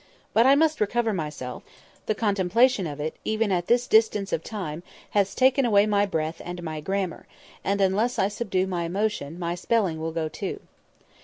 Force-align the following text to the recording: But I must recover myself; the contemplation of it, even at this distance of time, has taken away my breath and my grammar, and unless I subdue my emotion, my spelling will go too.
But 0.33 0.47
I 0.47 0.55
must 0.55 0.81
recover 0.81 1.13
myself; 1.13 1.61
the 2.07 2.15
contemplation 2.15 2.87
of 2.87 2.99
it, 2.99 3.17
even 3.23 3.51
at 3.51 3.67
this 3.67 3.85
distance 3.85 4.33
of 4.33 4.43
time, 4.43 4.81
has 5.11 5.35
taken 5.35 5.63
away 5.63 5.85
my 5.85 6.07
breath 6.07 6.41
and 6.43 6.63
my 6.63 6.81
grammar, 6.81 7.27
and 7.63 7.79
unless 7.79 8.17
I 8.17 8.27
subdue 8.27 8.65
my 8.65 8.85
emotion, 8.85 9.37
my 9.37 9.53
spelling 9.53 9.99
will 10.01 10.11
go 10.11 10.27
too. 10.27 10.59